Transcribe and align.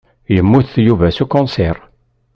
Yemmut 0.35 0.69
Yuba 0.87 1.07
s 1.15 1.17
ukunṣiṛ. 1.23 1.77